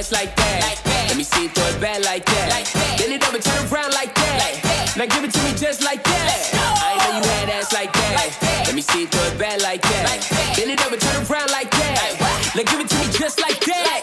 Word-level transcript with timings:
ass 0.00 0.12
like 0.12 0.34
that. 0.34 0.60
Like 0.64 0.82
that. 0.84 1.04
Let 1.08 1.16
me 1.16 1.24
see 1.24 1.44
it 1.44 1.52
throw 1.52 1.68
it 1.68 1.80
back 1.80 2.00
like 2.04 2.24
that. 2.24 2.48
Like 2.48 2.68
that. 2.72 2.98
Then 2.98 3.12
it 3.12 3.22
up 3.22 3.36
turn 3.36 3.62
around 3.68 3.92
like 3.92 4.14
that. 4.14 4.36
like 4.40 4.56
that. 4.64 4.96
Now 4.96 5.06
give 5.06 5.24
it 5.24 5.32
to 5.32 5.40
me 5.44 5.52
just 5.52 5.84
like 5.84 6.02
that. 6.04 6.40
I 6.56 6.96
know 7.04 7.20
you 7.20 7.24
had 7.28 7.48
ass 7.50 7.72
like 7.72 7.92
that. 7.92 8.64
Let 8.64 8.74
me 8.74 8.80
see 8.80 9.04
it 9.04 9.10
throw 9.12 9.24
it 9.28 9.38
back 9.38 9.60
like 9.62 9.82
that. 9.82 10.54
Then 10.56 10.70
it 10.70 10.80
up 10.80 10.96
turn 10.96 11.20
around 11.28 11.50
like 11.52 11.70
that. 11.70 12.16
Now 12.56 12.64
give 12.64 12.80
it 12.80 12.88
to 12.88 12.96
me 12.96 13.06
just 13.12 13.40
like 13.40 13.60
that. 13.60 14.00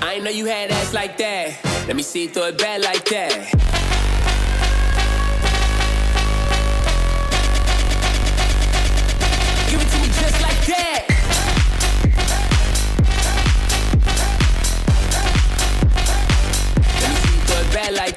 I 0.00 0.18
know 0.18 0.30
you 0.30 0.46
had 0.46 0.70
ass 0.70 0.94
like 0.94 1.18
that. 1.18 1.58
Let 1.86 1.96
me 1.96 2.02
see 2.02 2.22
you 2.22 2.28
throw 2.30 2.48
it 2.48 2.58
back 2.58 2.80
like 2.80 3.04
that. 3.10 3.61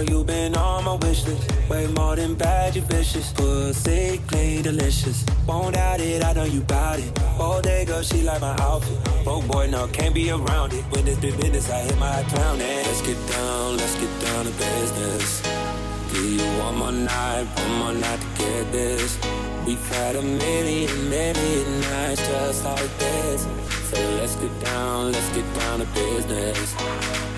Girl, 0.00 0.08
you 0.08 0.24
been 0.24 0.56
on 0.56 0.84
my 0.84 0.94
wish 0.94 1.26
list. 1.26 1.52
Way 1.68 1.86
more 1.88 2.16
than 2.16 2.34
bad, 2.34 2.74
you 2.74 2.80
vicious. 2.82 3.32
Pussy 3.32 4.18
clean, 4.28 4.62
delicious. 4.62 5.26
Won't 5.46 5.74
doubt 5.74 6.00
it, 6.00 6.24
I 6.24 6.32
know 6.32 6.44
you 6.44 6.62
bout 6.62 6.98
it. 6.98 7.18
All 7.38 7.60
day, 7.60 7.84
girl, 7.84 8.02
she 8.02 8.22
like 8.22 8.40
my 8.40 8.56
outfit. 8.60 8.96
Oh 9.26 9.42
boy, 9.42 9.66
no, 9.66 9.86
can't 9.88 10.14
be 10.14 10.30
around 10.30 10.72
it. 10.72 10.84
When 10.90 11.06
it's 11.06 11.18
big 11.18 11.36
business, 11.36 11.68
I 11.68 11.80
hit 11.80 11.98
my 11.98 12.22
clown. 12.28 12.60
And 12.60 12.86
let's 12.86 13.02
get 13.02 13.18
down, 13.28 13.76
let's 13.76 13.94
get 14.00 14.20
down 14.24 14.44
to 14.46 14.52
business. 14.52 15.42
Give 16.12 16.24
you 16.24 16.46
one 16.64 16.76
more 16.78 16.92
night, 16.92 17.44
one 17.56 17.74
more 17.78 17.92
night 17.92 18.20
to 18.20 18.26
get 18.38 18.72
this. 18.72 19.18
We've 19.66 19.88
had 19.88 20.16
a 20.16 20.22
million, 20.22 21.10
million 21.10 21.80
nights 21.82 22.26
just 22.26 22.64
like 22.64 22.98
this. 22.98 23.46
So 23.90 24.00
let's 24.16 24.36
get 24.36 24.60
down, 24.64 25.12
let's 25.12 25.28
get 25.34 25.54
down 25.56 25.80
to 25.80 25.86
business. 25.86 27.29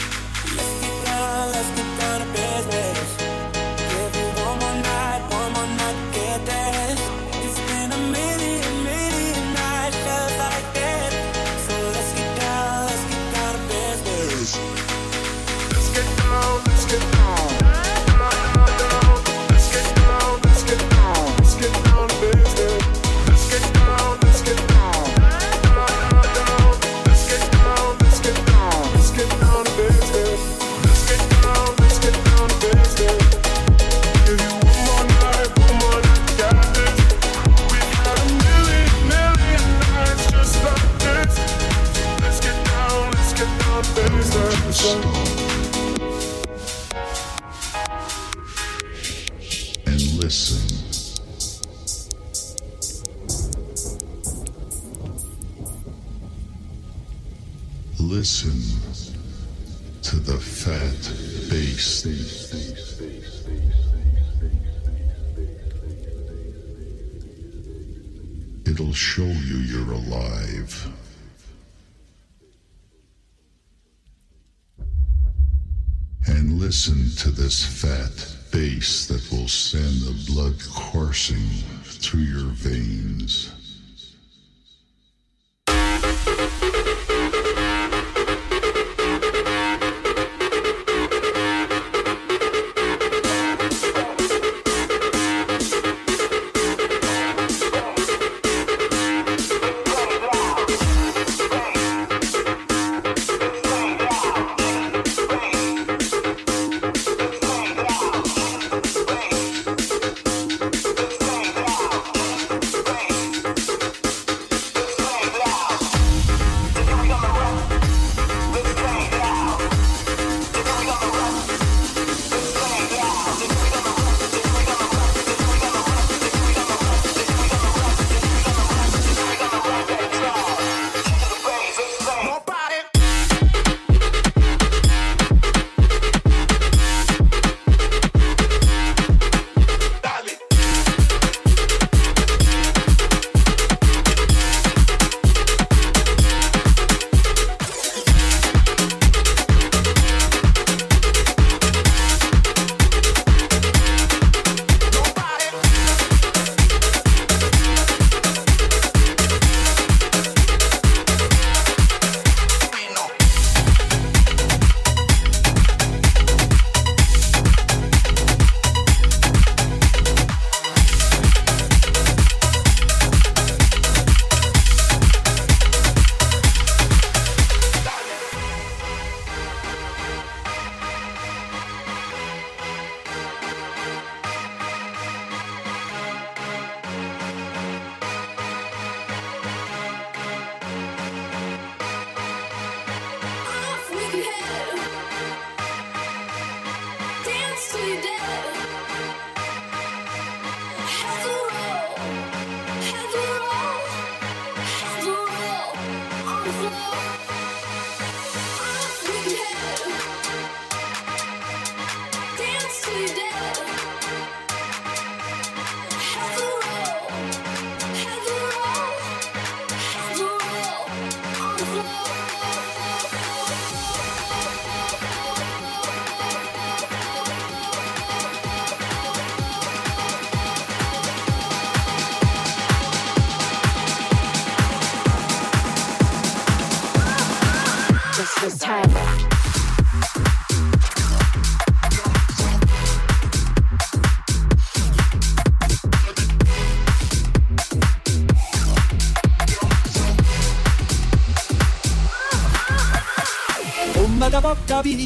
Listen 76.84 77.14
to 77.14 77.30
this 77.30 77.64
fat 77.64 78.36
bass 78.50 79.06
that 79.06 79.22
will 79.30 79.46
send 79.46 80.00
the 80.00 80.32
blood 80.32 80.60
coursing 80.74 81.46
through 81.84 82.22
your 82.22 82.50
veins. 82.54 83.52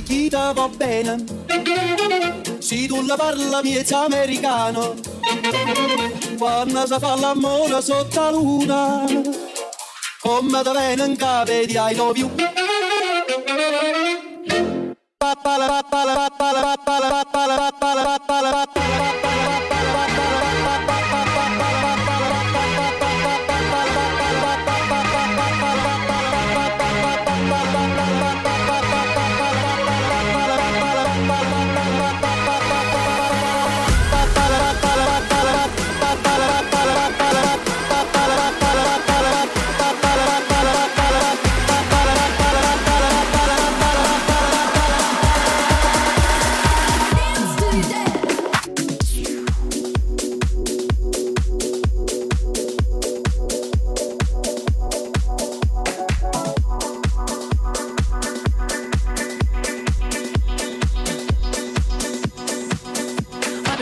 Può 0.07 0.15
capire 0.15 0.25
chi 0.29 0.29
ti 0.29 0.37
va 0.37 0.69
bene. 0.69 1.25
Se 2.59 2.87
tu 2.87 3.03
la 3.05 3.17
parla 3.17 3.63
miezza 3.63 4.05
americano. 4.05 4.95
Quando 6.39 6.87
si 6.87 6.95
fa 6.99 7.17
l'amore 7.17 7.83
sotto 7.83 8.21
la 8.21 8.31
luna 8.31 9.05
Come 10.21 10.63
da 10.63 10.73
viene 10.73 11.05
in 11.05 11.17
capo 11.17 11.53
di 11.53 11.77
I 11.77 11.95
love 11.95 12.56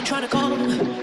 trying 0.05 0.21
to 0.21 0.29
call. 0.29 0.94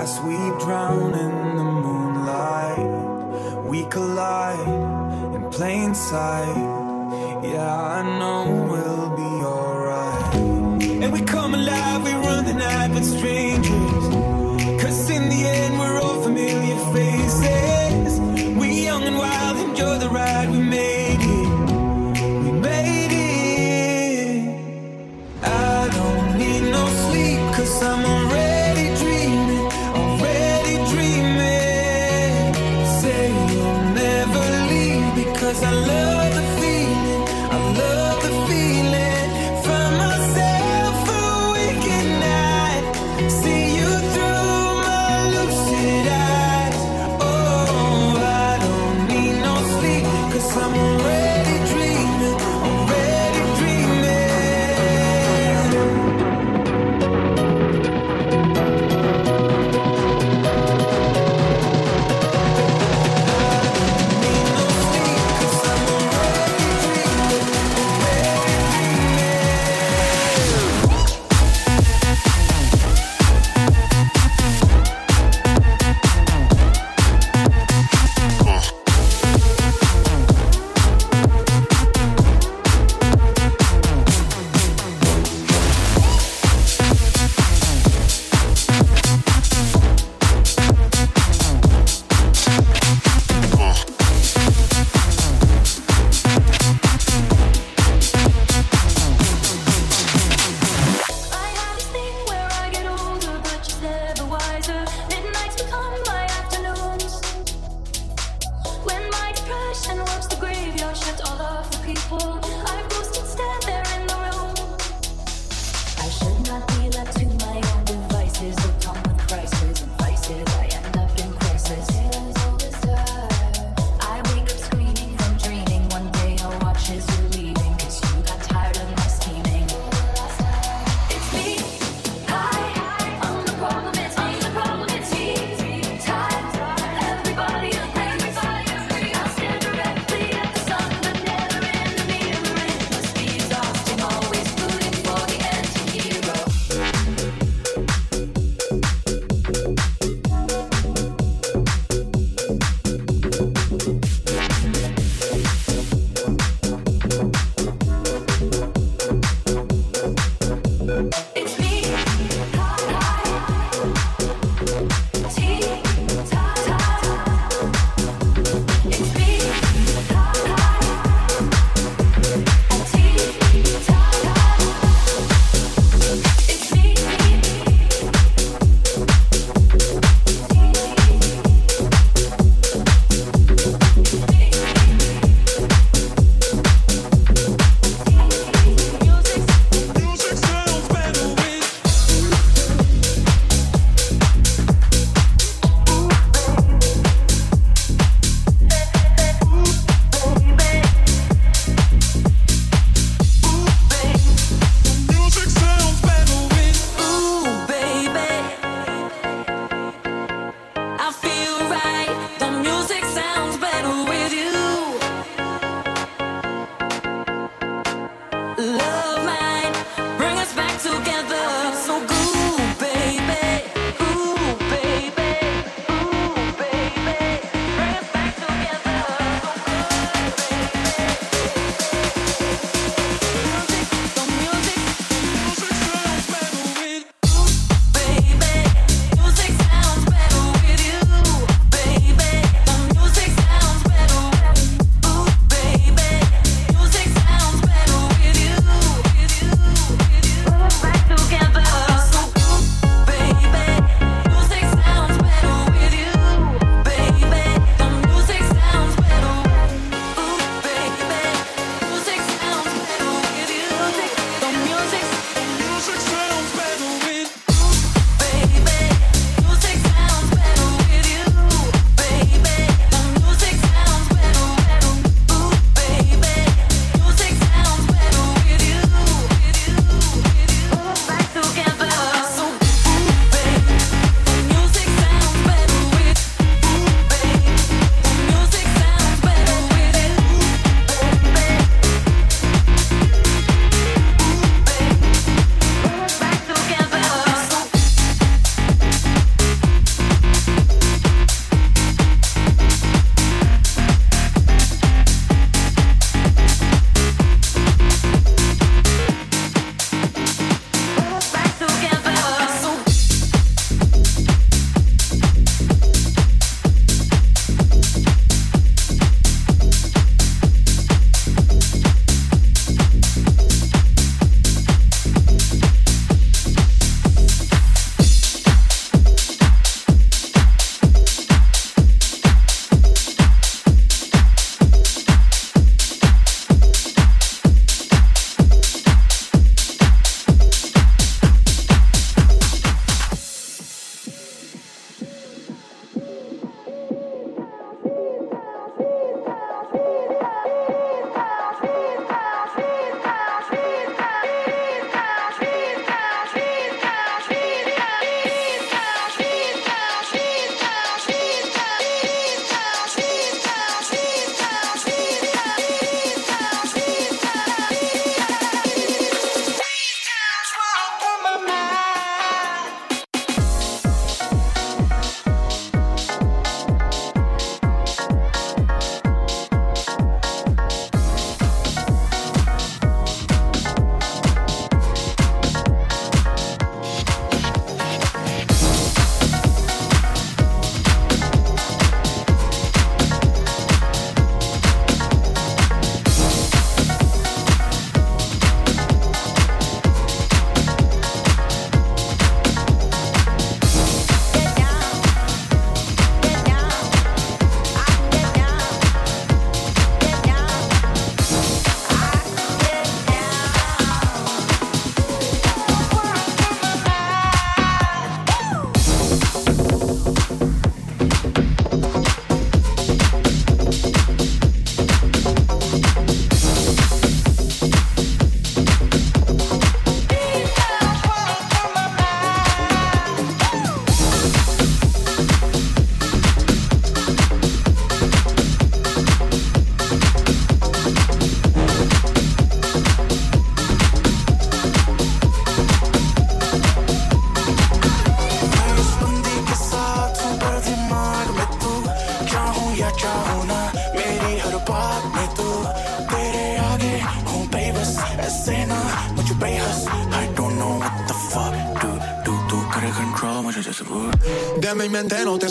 As 0.00 0.20
we 0.26 0.36
drown 0.64 1.14
in 1.14 1.56
the 1.56 1.64
moonlight. 1.64 3.08
We 3.68 3.84
collide 3.84 4.68
in 5.34 5.50
plain 5.50 5.94
sight. 5.94 6.56
Yeah, 7.42 7.98
I 7.98 8.02
know 8.18 8.66
we'll 8.70 9.10
be 9.16 9.32
alright. 9.44 10.34
And 11.02 11.12
we 11.12 11.20
come 11.20 11.54
alive, 11.54 12.02
we 12.02 12.12
run 12.12 12.44
the 12.46 12.54
night, 12.54 12.90
but 12.94 13.04
straight 13.04 13.37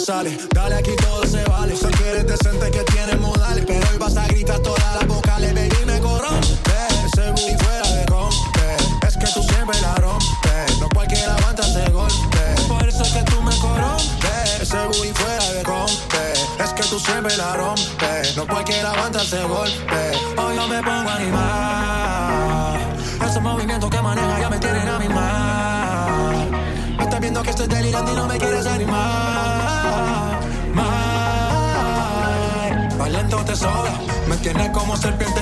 mente 0.07 0.46
como 34.71 34.97
serpiente 34.97 35.36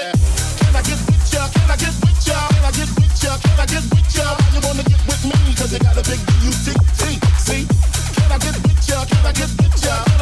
Can 0.00 0.16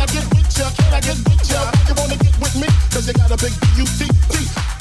I 0.00 0.06
get 0.06 0.34
with 0.34 0.58
ya? 0.58 0.70
Can 0.70 0.94
I 0.94 1.00
get 1.00 1.18
with 1.18 1.50
ya? 1.50 1.70
You 1.88 1.94
wanna 1.94 2.16
get 2.16 2.38
with 2.40 2.56
me? 2.56 2.66
Cause 2.90 3.06
you 3.06 3.14
got 3.14 3.30
a 3.30 3.36
big 3.36 3.52
B-U-T-T 3.60 4.77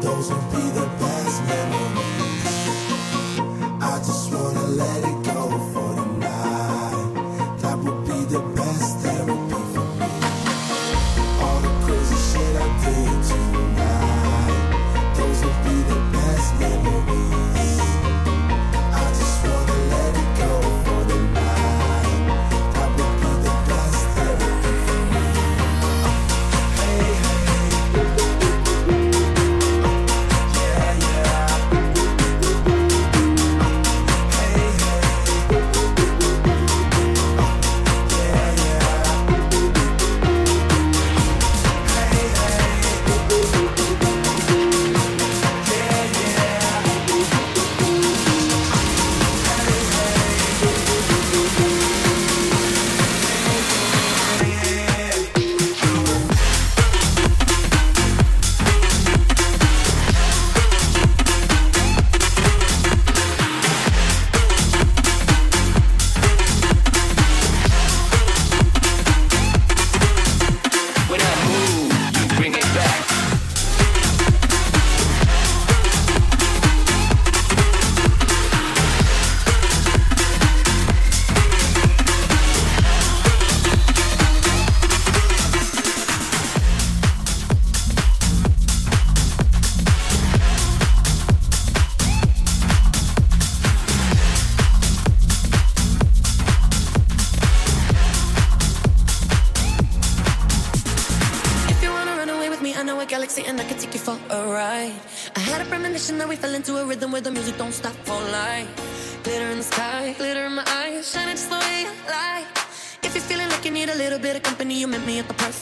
Those 0.00 0.30
would 0.30 0.50
be 0.50 0.70
the 0.70 1.01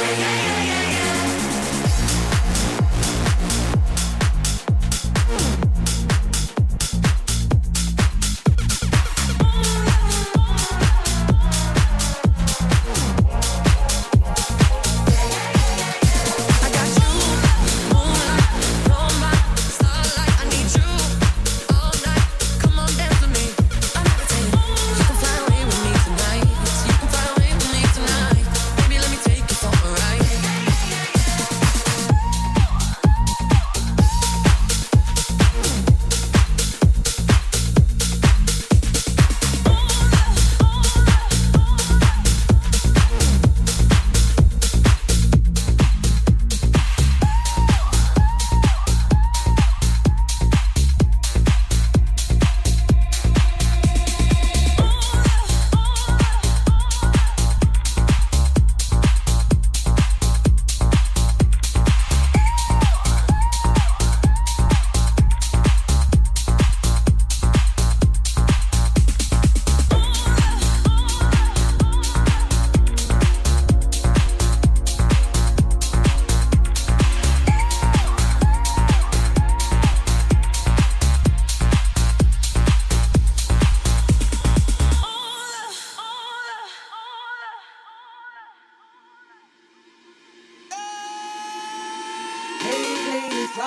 for 0.00 0.06
a 0.06 0.16
ride. 0.16 0.89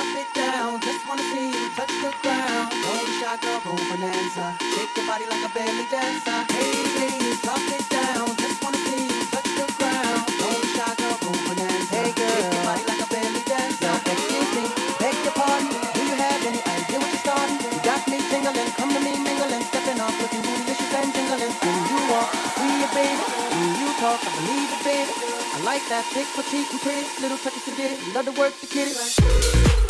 Drop 0.04 0.20
it 0.20 0.34
down. 0.36 0.82
Just 0.82 1.08
wanna 1.08 1.24
see 1.32 1.48
you 1.48 1.70
touch 1.80 1.96
the 2.04 2.12
ground. 2.22 2.76
Be 2.76 3.08
shy, 3.24 3.38
girl, 3.40 3.60
go 3.64 3.72
Bananza. 3.88 4.52
Shake 4.60 4.98
your 5.00 5.08
body 5.08 5.24
like 5.32 5.46
a 5.48 5.52
belly 5.56 5.88
dancer. 5.88 6.44
Hey, 6.52 6.76
ladies, 7.00 7.40
drop 7.40 7.64
it 7.72 7.88
down. 7.88 8.28
Just 8.36 8.60
wanna 8.62 8.84
see 8.84 9.08
you 9.08 9.24
touch 9.32 9.48
the 9.56 9.64
ground. 9.80 10.28
Be 10.28 10.60
shy, 10.76 10.92
girl, 11.00 11.16
go 11.24 11.32
Bananza. 11.48 11.96
Hey, 11.96 12.12
girl, 12.20 12.36
shake 12.36 12.52
your 12.52 12.66
body 12.68 12.84
like 12.84 13.00
a 13.00 13.08
belly 13.16 13.44
dancer. 13.48 13.96
Excuse 14.12 14.52
me, 14.60 14.66
beg 15.00 15.16
your 15.24 15.36
pardon. 15.40 15.72
Do 15.72 16.02
you 16.04 16.16
have 16.20 16.42
any 16.52 16.60
idea 16.68 17.00
what 17.00 17.08
you're 17.08 17.24
starting? 17.24 17.58
You 17.64 17.80
got 17.88 18.04
me 18.12 18.20
tingling, 18.28 18.72
come 18.76 18.92
to 18.92 19.00
me 19.00 19.14
mingling, 19.24 19.64
stepping 19.72 20.04
off, 20.04 20.20
looking 20.20 20.44
bootylicious 20.44 20.92
and 21.00 21.16
jingling. 21.16 21.54
When 21.64 21.80
you 21.88 22.00
walk, 22.12 22.28
I 22.28 22.44
see 22.60 22.76
you, 22.84 22.90
baby. 22.92 23.24
When 23.56 23.72
you 23.80 23.90
talk, 24.04 24.20
I 24.20 24.30
believe 24.36 24.68
it, 24.68 24.84
baby. 24.84 25.14
I 25.56 25.58
like 25.64 25.88
that 25.88 26.04
thick, 26.12 26.28
petite, 26.36 26.68
and 26.76 26.82
pretty. 26.84 27.08
Little 27.24 27.40
touches 27.40 27.64
to 27.66 27.72
get 27.72 27.96
it. 27.96 28.00
Love 28.12 28.26
to 28.28 28.36
work 28.36 28.52
to 28.60 28.68
get 28.68 28.92
it. 28.92 29.83